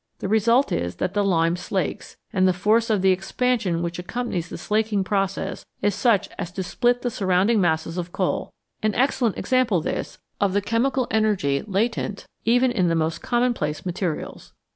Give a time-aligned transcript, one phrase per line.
[0.17, 4.49] The result is that the lime slakes, and the force of the expansion which accompanies
[4.49, 8.49] the slaking process is such as to SP^t the surrounding masses of coal
[8.81, 14.53] an excellent example this of the chemical energy latent even in the most commonplace materials.